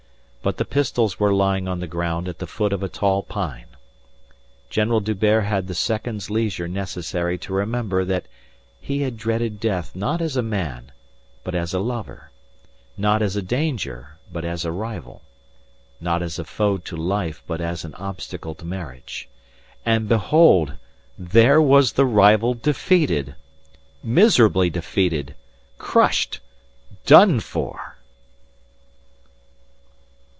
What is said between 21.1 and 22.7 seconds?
there was the rival